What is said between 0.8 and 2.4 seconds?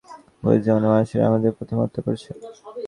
না, মানুষেরাই আমাদের প্রথমে হত্যা করেছে।